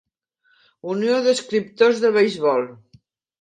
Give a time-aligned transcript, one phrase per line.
[0.93, 2.67] Unió d'Escriptors de Beisbol.